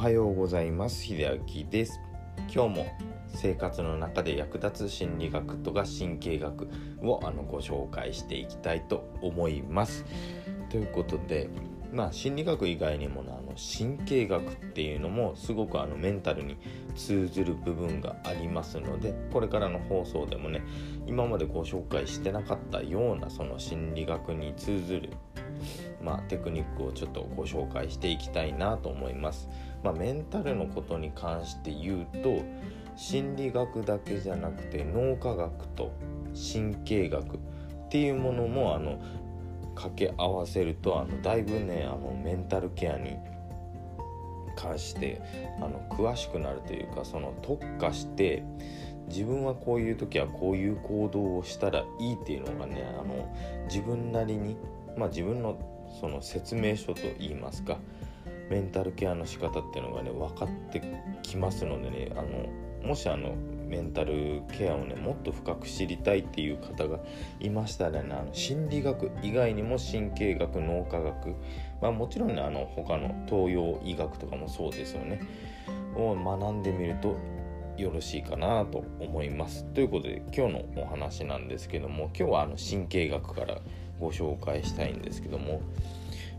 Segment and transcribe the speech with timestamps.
[0.00, 1.02] はようございます。
[1.04, 2.00] 秀明です。
[2.50, 2.86] 今日も
[3.34, 6.70] 生活の中で役立つ心理学とか神経学
[7.02, 10.06] をあのご紹介していきたいと思います。
[10.70, 11.50] ということで
[11.92, 16.56] まあ心理学以外にもあの神経学っていうのもすごくあのメンタルに
[16.96, 20.62] 通ずる部分がありますのでこれからの放送でもね
[21.06, 25.10] 今までご紹介してなかったようなその心理学に通ずる
[26.02, 29.48] まあ、テクニックをちょっとご紹介していきたいなと思います。
[29.82, 32.42] まあ、メンタルのことに関して言うと
[32.96, 35.92] 心理学だけじゃなくて脳科学と
[36.34, 37.38] 神経学っ
[37.88, 39.00] ていうものもあの
[39.74, 43.16] 掛け合わせるとあのだいぶねあのメンタルケアに
[44.56, 45.22] 関して
[45.58, 48.44] あの詳しくなるというかその特化して
[49.08, 53.34] 自分はこういう時はこういう行動をしたらいいっていうのがねあの
[53.66, 54.56] 自分なりに
[54.96, 55.58] まあ自分の
[56.00, 57.78] その説明書といいますか
[58.50, 60.82] メンタルケアの仕方っていうのがね分かって
[61.22, 63.34] きますのでねあのもしあの
[63.68, 66.98] メンタルケアをねもっと深く知りたいっていう方が
[67.38, 71.36] いましたらねあの心理学以外にも神経学脳科学
[71.80, 75.20] まあもちろんねあの他の東洋医学とかもそうですよね。
[75.96, 77.16] を学んでみると
[77.76, 79.64] よろしいかなと思います。
[79.74, 83.58] ということで今日のお話なんですけども今日はあの神経学から
[84.00, 85.60] ご紹介したいんですけども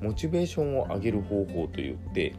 [0.00, 2.34] モチベーションを上げる方法といって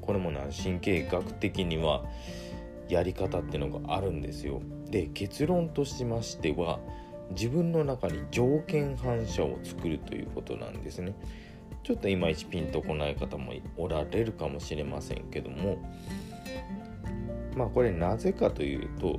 [0.00, 2.04] これもな神経学的には
[2.88, 4.62] やり方っていうのがあるんですよ。
[4.90, 6.80] で結論としましては
[7.32, 11.14] 自分の中に条件反射を作るということなんですね。
[11.82, 15.78] ちょっといまいちピンとこない方もおられるかもしれませんけども
[17.56, 19.18] まあこれなぜかというと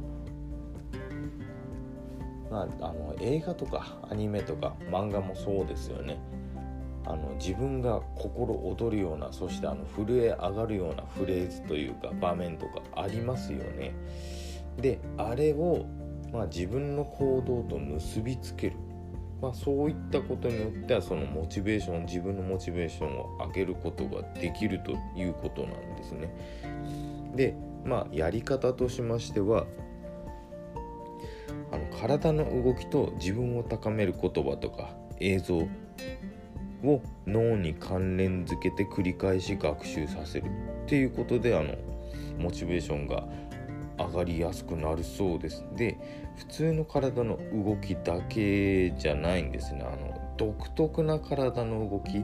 [2.50, 6.20] まあ、あの映画とかアニメとか漫画もそうですよね。
[7.06, 13.94] あの自分が心躍るようなそしてあの震え上がるようなフレーズというか場面とかありますよね。
[14.78, 15.86] であれを、
[16.32, 18.76] まあ、自分の行動と結びつける、
[19.42, 26.34] まあ、そういったことによってはそのモチベーション自分のモチベーションを上げることができるということなんですね。
[27.36, 29.66] でまあやり方としましては
[31.72, 34.90] あの体の動きと自分を高める言葉とか
[35.20, 35.58] 映像
[36.84, 40.46] を脳に関連づけて繰り返し学習させる
[40.86, 41.76] っていうことであの
[42.38, 43.28] モチベーションが
[43.98, 45.66] 上がりやすくなるそうです。
[45.76, 45.98] で
[46.38, 49.82] 普通の体の動きだけじゃないんですね。
[49.84, 52.24] あの独特な体の動き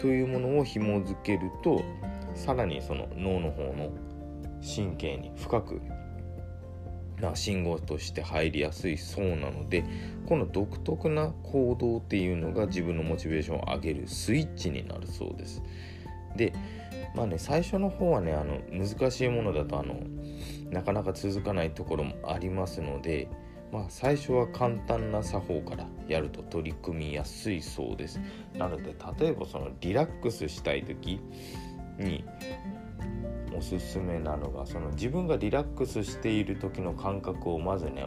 [0.00, 1.80] というものを紐づけると
[2.34, 3.90] さらにその脳の方の
[4.62, 5.80] 神経に深く
[7.20, 9.84] な信号として入りやすいそうなので
[10.26, 15.62] この独特な行動っていうのが自分のモチベーションを上げるスイッチになるそうです。
[16.36, 16.52] で
[17.14, 19.96] まあね最初の方はねあの難しいものだとあの
[20.70, 23.28] なかなか続かないところもありますので、
[23.72, 28.20] まあ、最初は簡単な作法からやると取り組みやすいそうです。
[28.54, 31.20] なので例えばそのリラックスしたい時
[31.98, 32.24] に
[33.60, 38.06] おすすめなのがその自分がリラックスしている時の感覚をまずね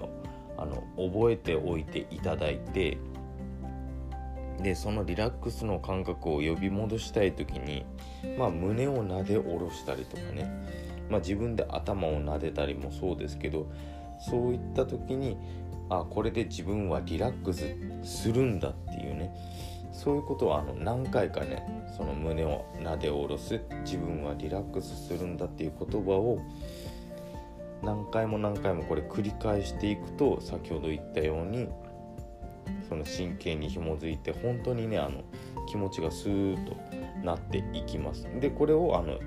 [0.58, 2.98] あの覚えておいていただいて
[4.64, 7.86] でそのリラックスの感覚を呼び戻したい時に、
[8.36, 10.50] まあ、胸をなで下ろしたりとかね、
[11.08, 13.72] まあ、自分で頭を撫でたりもそうですけど
[14.20, 15.38] そういった時に
[15.92, 19.32] あこれで自分はリラックスするんだっていうね
[19.94, 26.40] そういうことはあの何回かねその胸をなで下ろす自分はリラックスするんだっていう言葉を
[27.84, 31.70] 何回も何回もこれ繰り返していくと先ほど言ったように
[32.90, 35.22] その神経に紐づいて本当にねあの
[35.70, 36.76] 気持ちがスーッと
[37.24, 39.20] なっていきますでこれをあの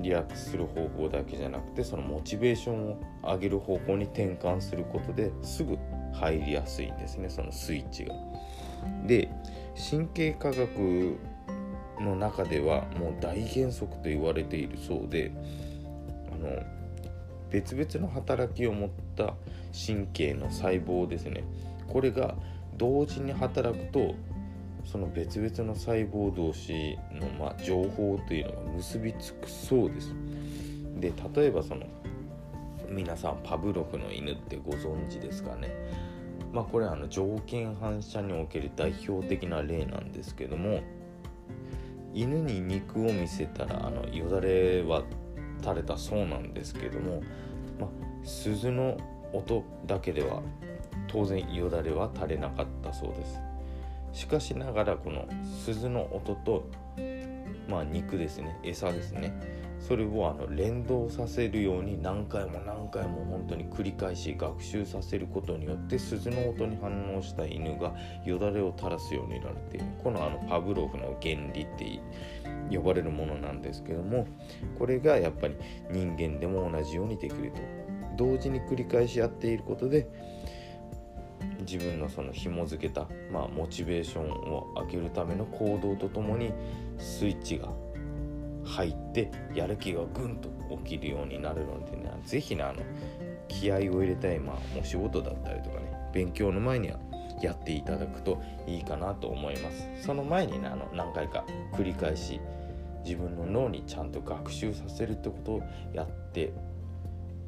[0.00, 5.78] リラックスする方法だけじゃなくてそのモチベーションを上げる方向に転換することですぐ
[6.12, 8.14] 入りやすいんですねそのスイッチが。
[9.06, 9.30] で
[9.90, 11.18] 神経科学
[12.00, 15.32] の中ではもう大原則と言われているそうで
[16.32, 16.62] あの
[17.50, 19.34] 別々の働きを持った
[19.86, 21.44] 神経の細胞ですね
[21.88, 22.34] これが
[22.76, 24.14] 同時に働くと
[24.84, 30.14] その別々の細胞同士のま情報というのが結びつくそうです。
[31.00, 31.86] で例えばその
[32.88, 35.74] 皆さんパブロフの犬ってご存知ですかね
[36.54, 40.82] まあこれあの条件反射における代表的な例なんですけども
[42.14, 45.02] 犬に肉を見せたらあのよだれは
[45.60, 47.22] 垂れたそうなんですけども、
[47.80, 47.90] まあ、
[48.22, 48.96] 鈴の
[49.32, 50.42] 音だけでは
[51.08, 53.40] 当然よだれは垂れなかったそうです。
[54.12, 55.26] しかしながらこの
[55.64, 56.70] 鈴の音と
[57.68, 58.58] まあ肉ですね。
[58.62, 59.32] 餌ですね。
[59.80, 67.92] それをあの連動させるように何回も何回も本当に繰り返し学習させることによって鈴の音に反応した犬が
[68.24, 72.00] よだれを垂らすようになるっていうこのあのパブロフの原理って
[72.74, 74.26] 呼ばれるものなんですけども
[74.78, 75.56] これがやっぱり
[75.90, 77.84] 人間でも同じようにできると。
[78.16, 80.08] 同時に繰り返しやっていることで
[81.64, 86.52] 自分のその紐付けた、まあ、モチベーションを上げるための行動とともに
[86.98, 87.68] スイッチが
[88.64, 90.48] 入ってやる気がぐんと
[90.84, 92.82] 起きるようになるのでね是非ねあの
[93.48, 96.98] 気合を入れたい、まあ、お仕事だったりとかね勉強の前には
[97.42, 99.88] やっていただくといいかなと思います。
[100.00, 102.40] その前にねあの何回か繰り返し
[103.04, 105.62] 自分の脳にちゃんと学習させるってことを
[105.92, 106.52] やって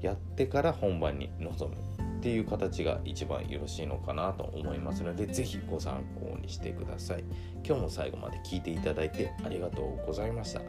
[0.03, 1.96] やってから本番に臨む。
[2.27, 7.25] っていう形が一番よろしいのかなと思いますので是非ご参考にしてください。
[7.65, 10.61] 今日も最後まで聞いていただいてありがとうございました。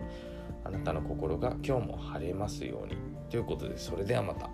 [0.63, 2.95] あなたの心が今日も晴れますように。
[3.31, 4.51] ということでそれではまた